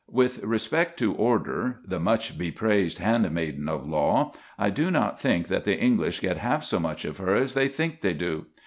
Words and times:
With 0.09 0.39
respect 0.43 0.97
to 0.97 1.13
order, 1.13 1.79
the 1.85 1.99
much 1.99 2.35
bepraised 2.35 2.97
handmaiden 2.97 3.69
of 3.69 3.87
law, 3.87 4.33
I 4.57 4.71
do 4.71 4.89
not 4.89 5.19
think 5.19 5.47
that 5.49 5.63
the 5.63 5.77
English 5.79 6.21
get 6.21 6.37
half 6.37 6.63
so 6.63 6.79
much 6.79 7.05
of 7.05 7.17
her 7.17 7.35
as 7.35 7.53
they 7.53 7.67
think 7.67 8.01
they 8.01 8.13
do. 8.15 8.47